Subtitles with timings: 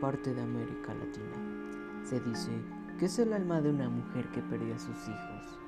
[0.00, 2.04] parte de América Latina.
[2.04, 2.50] Se dice
[2.98, 5.58] que es el alma de una mujer que perdió a sus hijos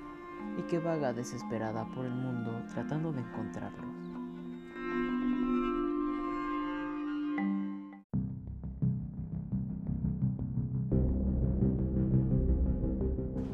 [0.58, 3.96] y que vaga desesperada por el mundo tratando de encontrarlos.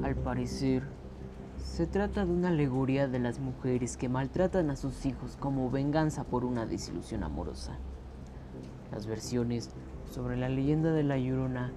[0.02, 0.82] Al parecer,
[1.58, 6.24] se trata de una alegoría de las mujeres que maltratan a sus hijos como venganza
[6.24, 7.78] por una desilusión amorosa.
[8.92, 9.70] Las versiones
[10.10, 11.72] sobre la leyenda de la Llorona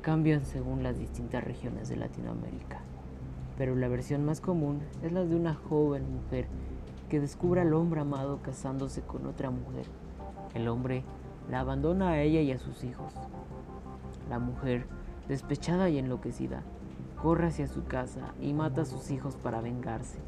[0.00, 2.80] cambian según las distintas regiones de Latinoamérica,
[3.58, 6.46] pero la versión más común es la de una joven mujer
[7.08, 9.86] que descubre al hombre amado casándose con otra mujer.
[10.54, 11.04] El hombre
[11.50, 13.12] la abandona a ella y a sus hijos.
[14.28, 14.86] La mujer,
[15.28, 16.62] despechada y enloquecida,
[17.20, 20.18] corre hacia su casa y mata a sus hijos para vengarse.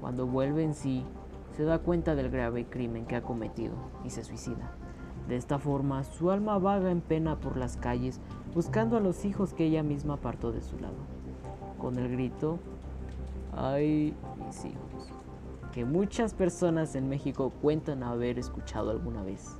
[0.00, 1.04] Cuando vuelve en sí,
[1.56, 3.74] se da cuenta del grave crimen que ha cometido
[4.04, 4.72] y se suicida.
[5.28, 8.20] De esta forma, su alma vaga en pena por las calles,
[8.54, 10.96] buscando a los hijos que ella misma apartó de su lado.
[11.78, 12.58] Con el grito,
[13.52, 14.14] ¡ay,
[14.44, 15.14] mis hijos!
[15.74, 19.56] que muchas personas en México cuentan haber escuchado alguna vez.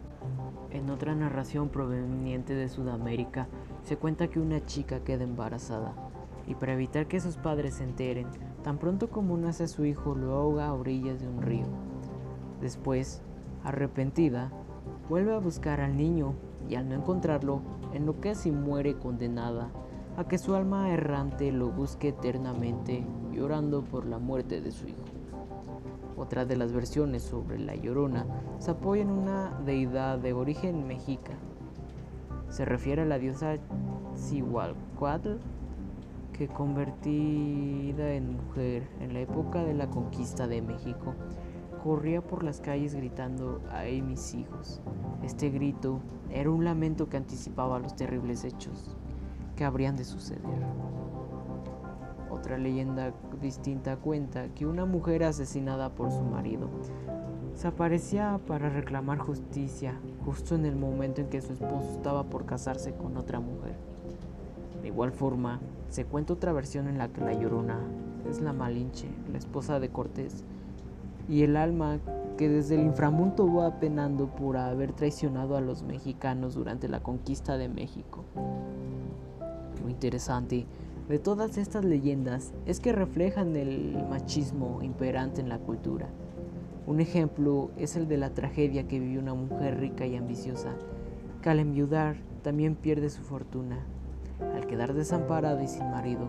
[0.70, 3.48] En otra narración proveniente de Sudamérica,
[3.83, 5.92] se cuenta que una chica queda embarazada
[6.47, 8.29] y para evitar que sus padres se enteren,
[8.62, 11.67] tan pronto como nace su hijo lo ahoga a orillas de un río.
[12.61, 13.20] Después,
[13.65, 14.53] arrepentida,
[15.08, 16.34] Vuelve a buscar al niño
[16.69, 17.60] y al no encontrarlo,
[17.92, 19.70] enloquece y muere condenada
[20.16, 25.05] a que su alma errante lo busque eternamente, llorando por la muerte de su hijo.
[26.16, 28.24] Otra de las versiones sobre la llorona
[28.58, 31.33] se apoya en una deidad de origen mexica.
[32.48, 33.56] Se refiere a la diosa
[34.16, 35.36] Cihualcoatl,
[36.33, 41.14] que convertida en mujer en la época de la conquista de México,
[41.84, 44.80] corría por las calles gritando, ¡ay mis hijos!
[45.22, 46.00] Este grito
[46.30, 48.96] era un lamento que anticipaba los terribles hechos
[49.55, 50.40] que habrían de suceder.
[52.30, 53.12] Otra leyenda
[53.42, 56.70] distinta cuenta que una mujer asesinada por su marido
[57.55, 62.46] se aparecía para reclamar justicia justo en el momento en que su esposo estaba por
[62.46, 63.77] casarse con otra mujer.
[64.80, 67.78] De igual forma, se cuenta otra versión en la que la llorona
[68.27, 70.46] es la Malinche, la esposa de Cortés,
[71.29, 71.98] y el alma
[72.36, 77.57] que desde el inframundo va penando por haber traicionado a los mexicanos durante la conquista
[77.57, 78.24] de México.
[79.83, 80.67] Lo interesante
[81.08, 86.08] de todas estas leyendas es que reflejan el machismo imperante en la cultura.
[86.86, 90.70] Un ejemplo es el de la tragedia que vivió una mujer rica y ambiciosa,
[91.42, 93.79] que al enviudar también pierde su fortuna.
[94.55, 96.29] Al quedar desamparada y sin marido,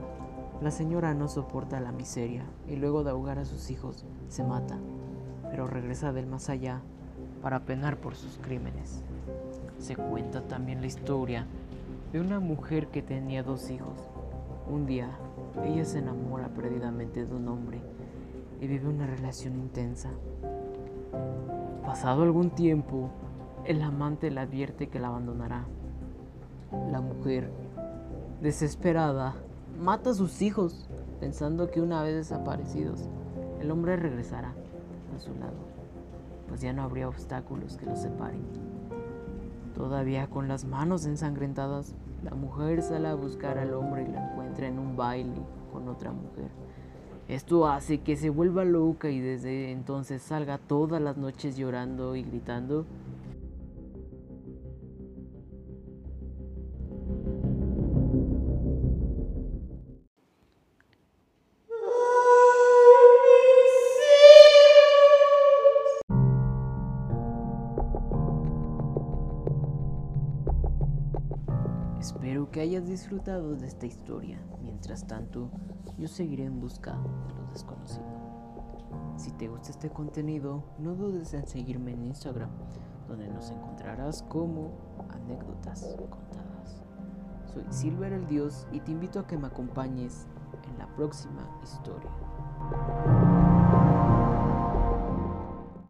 [0.61, 4.77] la señora no soporta la miseria y luego de ahogar a sus hijos se mata,
[5.49, 6.81] pero regresa del más allá
[7.41, 9.03] para penar por sus crímenes.
[9.79, 11.45] Se cuenta también la historia
[12.11, 14.09] de una mujer que tenía dos hijos.
[14.69, 15.09] Un día,
[15.63, 17.81] ella se enamora perdidamente de un hombre
[18.61, 20.09] y vive una relación intensa.
[21.85, 23.09] Pasado algún tiempo,
[23.65, 25.65] el amante le advierte que la abandonará.
[26.91, 27.51] La mujer,
[28.41, 29.35] desesperada,
[29.79, 30.85] mata a sus hijos
[31.19, 33.01] pensando que una vez desaparecidos,
[33.61, 34.53] el hombre regresará
[35.15, 35.57] a su lado,
[36.47, 38.43] pues ya no habría obstáculos que los separen.
[39.75, 41.93] Todavía con las manos ensangrentadas,
[42.23, 45.41] la mujer sale a buscar al hombre y lo encuentra en un baile
[45.71, 46.49] con otra mujer.
[47.27, 52.23] Esto hace que se vuelva loca y desde entonces salga todas las noches llorando y
[52.23, 52.85] gritando
[72.05, 74.39] Espero que hayas disfrutado de esta historia.
[74.61, 75.49] Mientras tanto,
[75.97, 78.05] yo seguiré en busca de lo desconocido.
[79.17, 82.51] Si te gusta este contenido, no dudes en seguirme en Instagram,
[83.07, 84.69] donde nos encontrarás como
[85.09, 86.83] anécdotas contadas.
[87.51, 90.27] Soy Silver el Dios y te invito a que me acompañes
[90.69, 92.11] en la próxima historia.